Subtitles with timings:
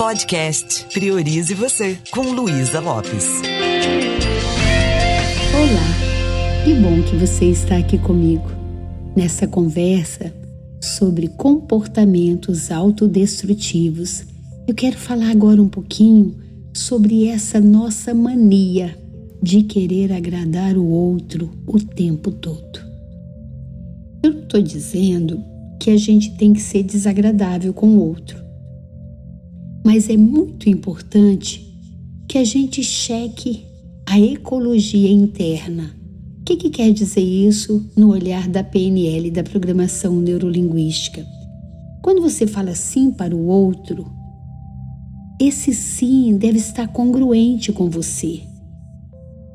[0.00, 3.42] Podcast Priorize Você, com Luísa Lopes.
[5.54, 8.50] Olá, que bom que você está aqui comigo
[9.14, 10.32] nessa conversa
[10.82, 14.24] sobre comportamentos autodestrutivos.
[14.66, 16.34] Eu quero falar agora um pouquinho
[16.72, 18.96] sobre essa nossa mania
[19.42, 22.80] de querer agradar o outro o tempo todo.
[24.22, 25.44] Eu não estou dizendo
[25.78, 28.39] que a gente tem que ser desagradável com o outro,
[29.84, 31.66] mas é muito importante
[32.28, 33.64] que a gente cheque
[34.06, 35.94] a ecologia interna.
[36.40, 41.24] O que, que quer dizer isso no olhar da PNL, da programação neurolinguística?
[42.02, 44.06] Quando você fala sim para o outro,
[45.40, 48.40] esse sim deve estar congruente com você.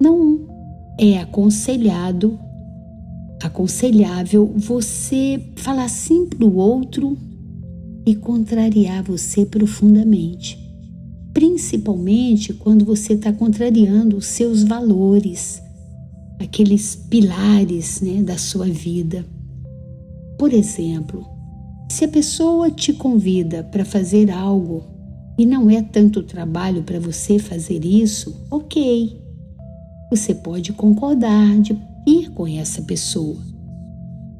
[0.00, 0.46] Não
[0.98, 2.38] é aconselhado,
[3.42, 7.16] aconselhável você falar sim para o outro
[8.06, 10.58] e contrariar você profundamente,
[11.34, 15.60] principalmente quando você está contrariando os seus valores,
[16.38, 19.26] aqueles pilares né, da sua vida.
[20.38, 21.26] Por exemplo,
[21.90, 24.84] se a pessoa te convida para fazer algo
[25.36, 29.26] e não é tanto trabalho para você fazer isso, ok
[30.08, 31.76] você pode concordar de
[32.06, 33.36] ir com essa pessoa.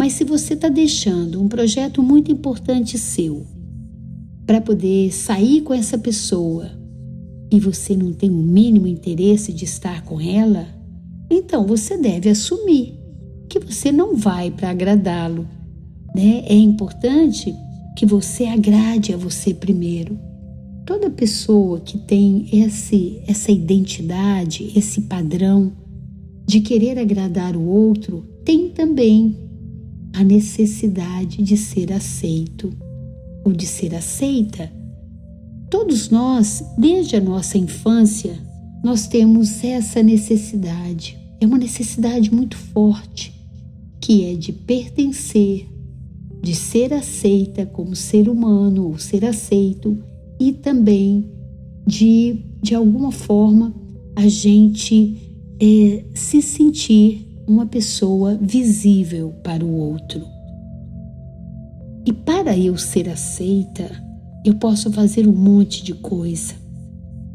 [0.00, 3.46] Mas se você está deixando um projeto muito importante seu
[4.46, 6.70] para poder sair com essa pessoa
[7.52, 10.66] e você não tem o mínimo interesse de estar com ela,
[11.30, 12.98] então você deve assumir
[13.46, 15.46] que você não vai para agradá-lo.
[16.16, 16.44] Né?
[16.46, 17.54] É importante
[17.94, 20.18] que você agrade a você primeiro.
[20.86, 25.70] Toda pessoa que tem esse, essa identidade, esse padrão
[26.46, 29.49] de querer agradar o outro, tem também
[30.12, 32.72] a necessidade de ser aceito
[33.44, 34.70] ou de ser aceita.
[35.70, 38.38] Todos nós, desde a nossa infância,
[38.82, 41.18] nós temos essa necessidade.
[41.40, 43.32] É uma necessidade muito forte,
[44.00, 45.68] que é de pertencer,
[46.42, 49.96] de ser aceita como ser humano ou ser aceito
[50.38, 51.30] e também
[51.86, 53.74] de, de alguma forma,
[54.16, 55.16] a gente
[55.60, 60.24] é, se sentir uma pessoa visível para o outro.
[62.06, 63.90] E para eu ser aceita,
[64.44, 66.54] eu posso fazer um monte de coisa,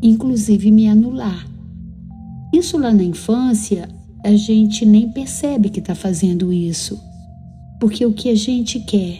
[0.00, 1.44] inclusive me anular.
[2.54, 3.88] Isso lá na infância,
[4.24, 6.96] a gente nem percebe que está fazendo isso,
[7.80, 9.18] porque o que a gente quer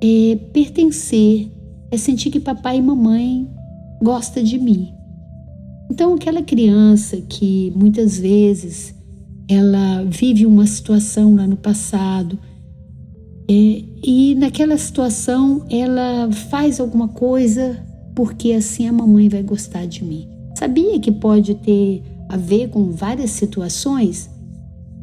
[0.00, 1.50] é pertencer
[1.90, 3.50] é sentir que papai e mamãe
[4.00, 4.92] gostam de mim.
[5.90, 8.95] Então, aquela criança que muitas vezes
[9.48, 12.38] ela vive uma situação lá no passado
[13.48, 20.02] é, e naquela situação ela faz alguma coisa porque assim a mamãe vai gostar de
[20.02, 20.28] mim.
[20.56, 24.30] Sabia que pode ter a ver com várias situações?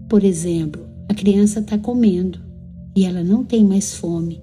[0.10, 2.40] Por exemplo, a criança está comendo
[2.96, 4.42] e ela não tem mais fome.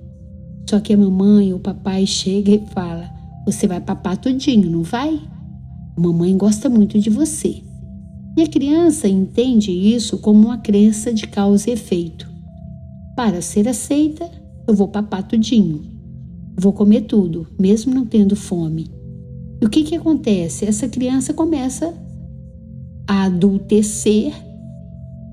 [0.69, 3.11] Só que a mamãe ou o papai chega e fala:
[3.45, 5.21] Você vai papar tudinho, não vai?
[5.97, 7.63] A mamãe gosta muito de você.
[8.37, 12.29] E a criança entende isso como uma crença de causa e efeito.
[13.17, 14.31] Para ser aceita,
[14.67, 15.83] eu vou papar tudinho.
[16.57, 18.91] Vou comer tudo, mesmo não tendo fome.
[19.61, 20.65] E o que, que acontece?
[20.65, 21.95] Essa criança começa
[23.07, 24.33] a adultecer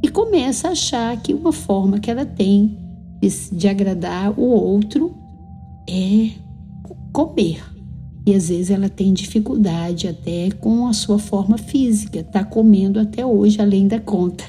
[0.03, 2.78] e começa a achar que uma forma que ela tem
[3.22, 5.16] de, de agradar o outro
[5.90, 6.31] é
[7.13, 7.76] comer.
[8.27, 13.25] E às vezes ela tem dificuldade até com a sua forma física, está comendo até
[13.25, 14.43] hoje além da conta,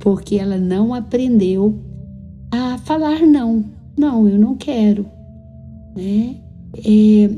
[0.00, 1.78] porque ela não aprendeu
[2.50, 3.62] a falar não.
[3.94, 5.04] Não, eu não quero.
[5.94, 6.36] Né?
[6.78, 7.30] É,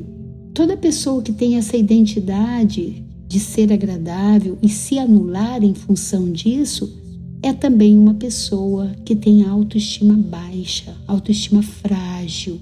[0.55, 6.97] toda pessoa que tem essa identidade de ser agradável e se anular em função disso
[7.43, 12.61] é também uma pessoa que tem autoestima baixa, autoestima frágil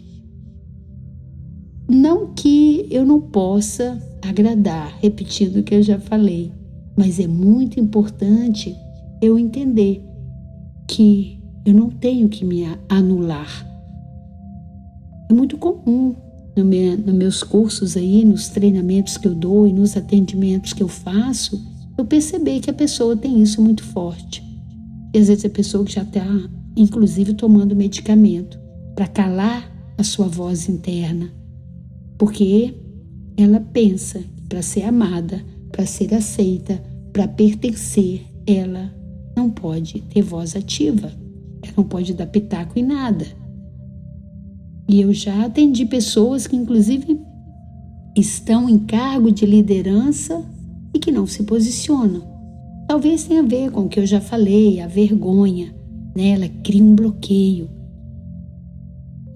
[1.89, 6.53] não que eu não possa agradar, repetindo o que eu já falei,
[6.97, 8.77] mas é muito importante
[9.21, 10.05] eu entender
[10.89, 13.67] que eu não tenho que me anular.
[15.31, 16.15] É muito comum
[16.57, 20.89] no nos meus cursos aí, nos treinamentos que eu dou e nos atendimentos que eu
[20.89, 21.61] faço,
[21.97, 24.43] eu perceber que a pessoa tem isso muito forte.
[25.15, 26.27] E às vezes a pessoa que já está,
[26.77, 28.59] inclusive, tomando medicamento
[28.95, 31.42] para calar a sua voz interna
[32.23, 32.73] porque
[33.37, 36.81] ela pensa que para ser amada, para ser aceita,
[37.13, 38.95] para pertencer, ela
[39.37, 41.11] não pode ter voz ativa,
[41.65, 43.27] ela não pode dar pitaco em nada.
[44.89, 47.21] E eu já atendi pessoas que, inclusive,
[48.17, 50.45] estão em cargo de liderança
[50.95, 52.23] e que não se posicionam.
[52.87, 55.75] Talvez tenha a ver com o que eu já falei, a vergonha,
[56.15, 56.29] né?
[56.29, 57.69] Ela cria um bloqueio.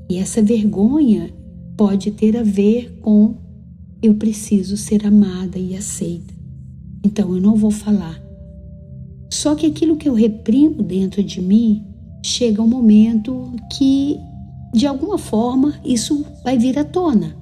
[0.08, 1.34] E essa vergonha
[1.76, 3.34] pode ter a ver com
[4.02, 6.34] eu preciso ser amada e aceita.
[7.04, 8.22] Então eu não vou falar.
[9.30, 11.84] Só que aquilo que eu reprimo dentro de mim
[12.24, 14.18] chega um momento que,
[14.72, 17.36] de alguma forma, isso vai vir à tona.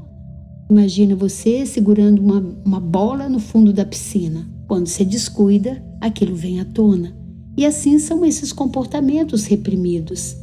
[0.70, 4.48] Imagina você segurando uma, uma bola no fundo da piscina.
[4.66, 7.14] Quando você descuida, aquilo vem à tona.
[7.56, 10.36] E assim são esses comportamentos reprimidos.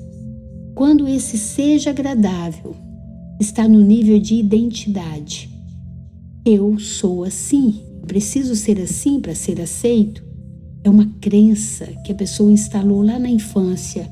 [0.76, 2.76] Quando esse seja agradável
[3.42, 5.50] está no nível de identidade.
[6.46, 10.24] Eu sou assim, preciso ser assim para ser aceito.
[10.84, 14.08] É uma crença que a pessoa instalou lá na infância.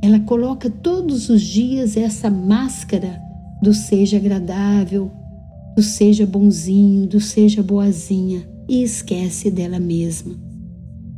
[0.00, 3.20] Ela coloca todos os dias essa máscara
[3.60, 5.10] do seja agradável,
[5.74, 10.34] do seja bonzinho, do seja boazinha e esquece dela mesma.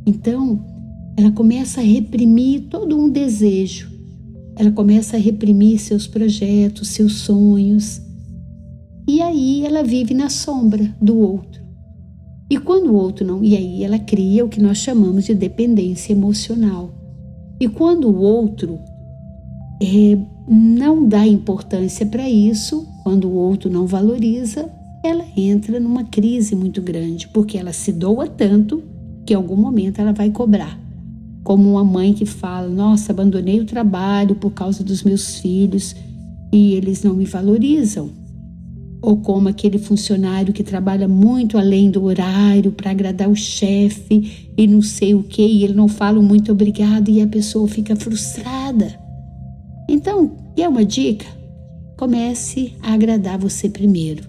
[0.07, 0.65] Então,
[1.15, 3.94] ela começa a reprimir todo um desejo,
[4.57, 8.01] ela começa a reprimir seus projetos, seus sonhos,
[9.07, 11.63] e aí ela vive na sombra do outro.
[12.49, 16.13] E quando o outro não, e aí ela cria o que nós chamamos de dependência
[16.13, 16.93] emocional.
[17.59, 18.79] E quando o outro
[19.81, 20.17] é,
[20.47, 24.71] não dá importância para isso, quando o outro não valoriza,
[25.03, 28.83] ela entra numa crise muito grande, porque ela se doa tanto
[29.25, 30.79] que em algum momento ela vai cobrar.
[31.45, 35.95] Como uma mãe que fala: Nossa, abandonei o trabalho por causa dos meus filhos
[36.51, 38.09] e eles não me valorizam.
[38.99, 44.65] Ou como aquele funcionário que trabalha muito além do horário para agradar o chefe e
[44.65, 48.99] não sei o que, e ele não fala muito obrigado e a pessoa fica frustrada.
[49.87, 51.27] Então, quer uma dica?
[51.95, 54.23] Comece a agradar você primeiro.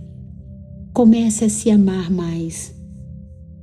[0.93, 2.76] Comece a se amar mais.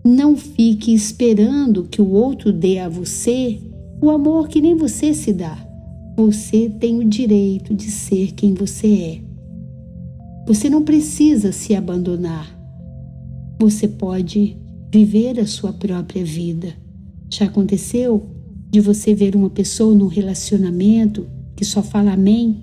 [0.06, 3.60] Não fique esperando que o outro dê a você
[4.02, 5.58] o amor que nem você se dá.
[6.18, 9.22] Você tem o direito de ser quem você é.
[10.46, 12.54] Você não precisa se abandonar.
[13.60, 14.58] Você pode
[14.92, 16.76] viver a sua própria vida.
[17.32, 18.30] Já aconteceu
[18.70, 22.62] de você ver uma pessoa num relacionamento que só fala amém,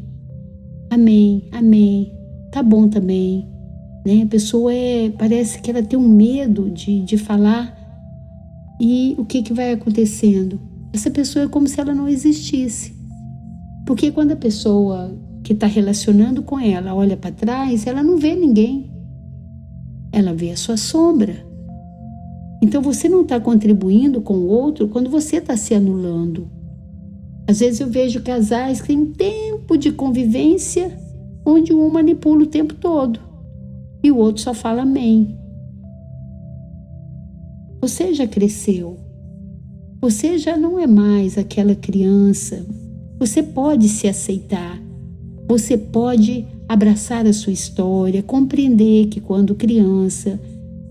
[0.90, 2.12] amém, amém,
[2.52, 3.48] tá bom também.
[4.04, 4.22] Né?
[4.22, 7.76] A pessoa é, parece que ela tem um medo de, de falar
[8.80, 10.58] e o que, que vai acontecendo?
[10.92, 12.94] Essa pessoa é como se ela não existisse.
[13.86, 15.14] Porque quando a pessoa
[15.44, 18.90] que está relacionando com ela olha para trás, ela não vê ninguém.
[20.12, 21.46] Ela vê a sua sombra.
[22.62, 26.48] Então você não está contribuindo com o outro quando você está se anulando.
[27.46, 30.96] Às vezes eu vejo casais que têm tempo de convivência
[31.44, 33.29] onde um manipula o tempo todo
[34.02, 35.36] e o outro só fala amém.
[37.80, 38.98] Você já cresceu.
[40.00, 42.66] Você já não é mais aquela criança.
[43.18, 44.80] Você pode se aceitar.
[45.48, 50.40] Você pode abraçar a sua história, compreender que quando criança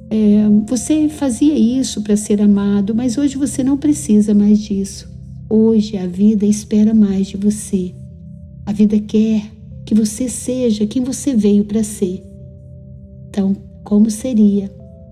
[0.10, 5.10] é, você fazia isso para ser amado, mas hoje você não precisa mais disso.
[5.50, 7.94] Hoje a vida espera mais de você.
[8.66, 9.44] A vida quer
[9.86, 12.29] que você seja quem você veio para ser.
[13.40, 13.56] Então,
[13.86, 14.70] como seria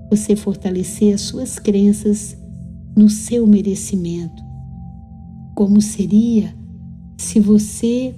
[0.09, 2.35] você fortalecer as suas crenças
[2.93, 4.43] no seu merecimento?
[5.55, 6.53] Como seria
[7.17, 8.13] se você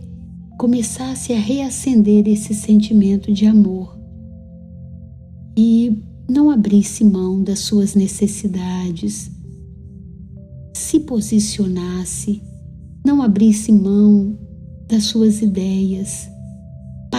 [0.57, 3.99] começasse a reacender esse sentimento de amor
[5.55, 9.29] e não abrisse mão das suas necessidades?
[10.73, 12.41] se posicionasse,
[13.05, 14.39] não abrisse mão
[14.87, 16.27] das suas ideias,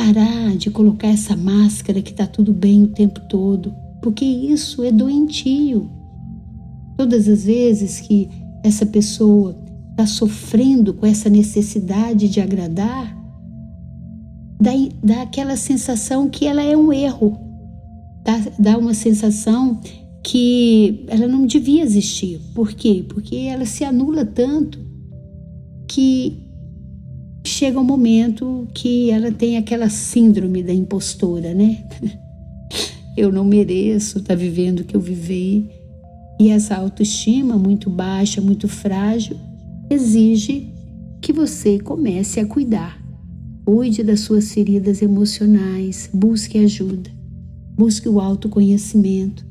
[0.00, 4.90] parar de colocar essa máscara que está tudo bem o tempo todo, porque isso é
[4.90, 5.90] doentio.
[6.96, 8.30] Todas as vezes que
[8.64, 13.14] essa pessoa está sofrendo com essa necessidade de agradar,
[14.58, 14.70] dá,
[15.02, 17.38] dá aquela sensação que ela é um erro,
[18.24, 19.80] dá, dá uma sensação
[20.24, 22.40] que ela não devia existir.
[22.54, 23.04] Por quê?
[23.06, 24.78] Porque ela se anula tanto
[25.86, 26.49] que
[27.50, 31.84] chega um momento que ela tem aquela síndrome da impostora, né?
[33.16, 35.68] Eu não mereço estar tá vivendo o que eu vivi.
[36.38, 39.36] E essa autoestima muito baixa, muito frágil,
[39.90, 40.72] exige
[41.20, 42.98] que você comece a cuidar.
[43.66, 47.10] Cuide das suas feridas emocionais, busque ajuda,
[47.76, 49.50] busque o autoconhecimento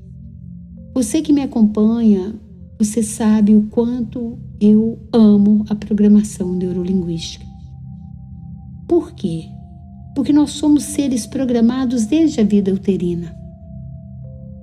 [0.94, 2.36] você que me acompanha,
[2.78, 7.46] você sabe o quanto eu amo a programação neurolinguística.
[8.90, 9.46] Por quê?
[10.20, 13.34] porque nós somos seres programados desde a vida uterina.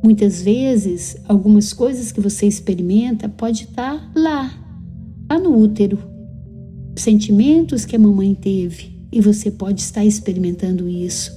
[0.05, 4.53] Muitas vezes, algumas coisas que você experimenta pode estar lá,
[5.31, 5.99] lá no útero.
[6.95, 11.33] Sentimentos que a mamãe teve e você pode estar experimentando isso.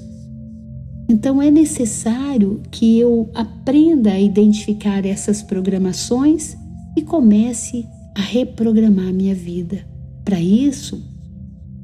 [1.10, 6.58] Então é necessário que eu aprenda a identificar essas programações
[6.98, 9.88] e comece a reprogramar minha vida.
[10.25, 11.01] Para isso,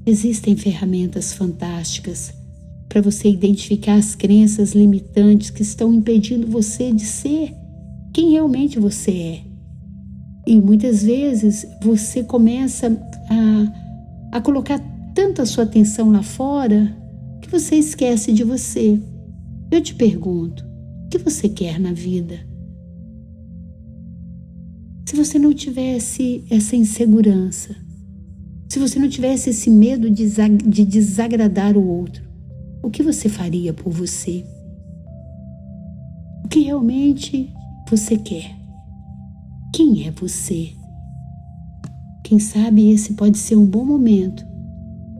[0.06, 2.34] existem ferramentas fantásticas
[2.88, 7.54] para você identificar as crenças limitantes que estão impedindo você de ser
[8.14, 9.42] quem realmente você é.
[10.48, 12.88] E muitas vezes você começa
[13.30, 14.80] a, a colocar
[15.14, 16.96] tanta sua atenção lá fora
[17.42, 19.00] que você esquece de você.
[19.72, 20.64] Eu te pergunto:
[21.06, 22.40] o que você quer na vida?
[25.08, 27.76] Se você não tivesse essa insegurança,
[28.68, 32.24] se você não tivesse esse medo de desagradar o outro,
[32.82, 34.44] o que você faria por você?
[36.44, 37.50] O que realmente
[37.90, 38.56] você quer?
[39.74, 40.72] Quem é você?
[42.24, 44.46] Quem sabe esse pode ser um bom momento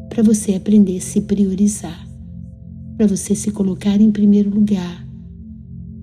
[0.10, 2.08] para você aprender a se priorizar,
[2.98, 5.06] para você se colocar em primeiro lugar,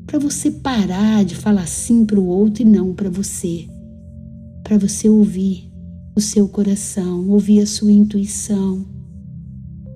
[0.06, 3.66] para você parar de falar sim para o outro e não para você,
[4.62, 5.71] para você ouvir
[6.14, 8.84] o seu coração, ouvir a sua intuição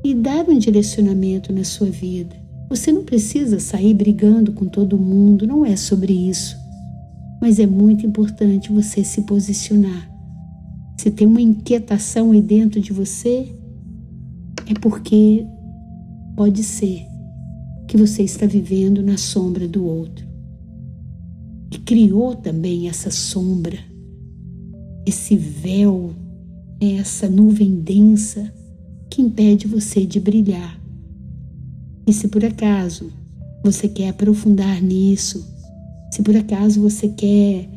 [0.03, 2.35] e dar um direcionamento na sua vida.
[2.69, 6.57] Você não precisa sair brigando com todo mundo, não é sobre isso.
[7.41, 10.11] Mas é muito importante você se posicionar.
[10.97, 13.55] Se tem uma inquietação aí dentro de você,
[14.67, 15.47] é porque
[16.35, 17.07] pode ser
[17.87, 20.27] que você está vivendo na sombra do outro.
[21.71, 23.79] E criou também essa sombra
[25.07, 26.13] esse véu,
[26.81, 28.53] essa nuvem densa
[29.09, 30.81] que impede você de brilhar.
[32.05, 33.13] E se por acaso
[33.63, 35.47] você quer aprofundar nisso,
[36.11, 37.69] se por acaso você quer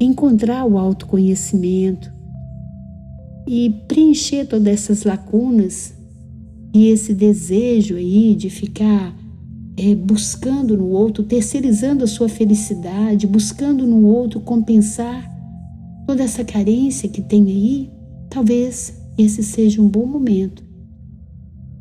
[0.00, 2.10] encontrar o autoconhecimento
[3.46, 5.94] e preencher todas essas lacunas
[6.72, 9.16] e esse desejo aí de ficar
[9.76, 15.37] é, buscando no outro, terceirizando a sua felicidade, buscando no outro compensar
[16.08, 17.90] toda essa carência que tem aí,
[18.30, 20.64] talvez esse seja um bom momento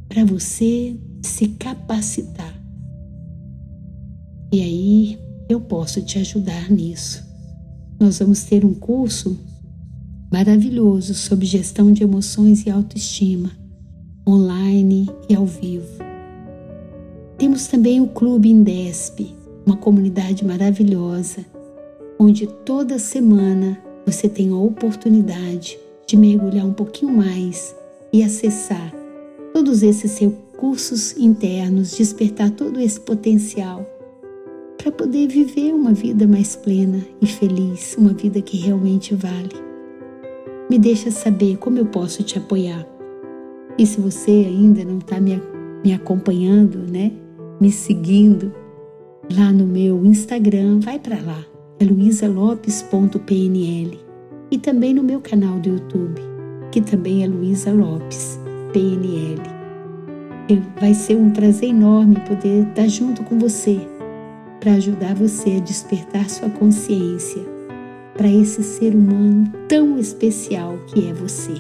[0.10, 2.53] para você se capacitar.
[4.51, 7.25] E aí eu posso te ajudar nisso.
[7.98, 9.39] Nós vamos ter um curso
[10.29, 13.51] maravilhoso sobre gestão de emoções e autoestima,
[14.27, 15.88] online e ao vivo.
[17.38, 19.34] Temos também o Clube Indesp,
[19.65, 21.46] uma comunidade maravilhosa,
[22.19, 27.76] onde toda semana você tem a oportunidade de mergulhar um pouquinho mais
[28.14, 28.96] e acessar
[29.54, 33.86] todos esses seus cursos internos, despertar todo esse potencial
[34.78, 39.56] para poder viver uma vida mais plena e feliz, uma vida que realmente vale.
[40.70, 42.88] Me deixa saber como eu posso te apoiar.
[43.78, 45.42] E se você ainda não está me,
[45.84, 47.12] me acompanhando, né?
[47.60, 48.54] Me seguindo
[49.36, 53.98] lá no meu Instagram, vai para lá luisalopes.pnl
[54.50, 56.22] e também no meu canal do YouTube,
[56.72, 58.39] que também é Luisa Lopes,
[58.74, 59.41] PNL.
[60.79, 63.79] Vai ser um prazer enorme poder estar junto com você
[64.60, 67.43] para ajudar você a despertar sua consciência
[68.15, 71.53] para esse ser humano tão especial que é você.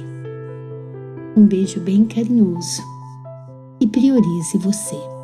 [1.35, 2.81] Um beijo bem carinhoso
[3.79, 5.16] e priorize você.